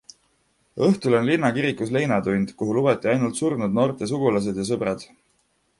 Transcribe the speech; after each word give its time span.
Õhtul 0.87 1.15
oli 1.17 1.29
linnakirikus 1.33 1.91
leinatund, 1.97 2.55
kuhu 2.63 2.75
lubati 2.79 3.13
ainult 3.13 3.39
surnud 3.43 3.79
noorte 3.81 4.13
sugulased 4.15 4.61
ja 4.63 4.69
sõbrad. 4.73 5.09